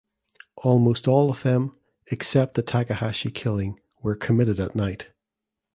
Almost 0.57 1.07
all 1.07 1.29
of 1.29 1.43
them 1.43 1.75
(except 2.07 2.55
the 2.55 2.63
Takahashi 2.63 3.29
killing) 3.29 3.79
were 4.01 4.15
committed 4.15 4.59
at 4.59 4.73
night. 4.75 5.11